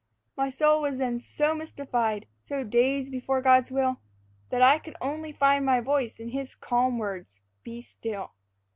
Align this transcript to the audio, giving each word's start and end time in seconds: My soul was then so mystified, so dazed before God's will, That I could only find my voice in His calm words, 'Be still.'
My 0.35 0.49
soul 0.49 0.81
was 0.81 0.97
then 0.97 1.19
so 1.19 1.53
mystified, 1.53 2.25
so 2.41 2.63
dazed 2.63 3.11
before 3.11 3.39
God's 3.39 3.69
will, 3.71 3.99
That 4.49 4.63
I 4.63 4.79
could 4.79 4.95
only 4.99 5.31
find 5.31 5.63
my 5.63 5.79
voice 5.79 6.19
in 6.19 6.29
His 6.29 6.55
calm 6.55 6.97
words, 6.97 7.39
'Be 7.63 7.81
still.' 7.81 8.31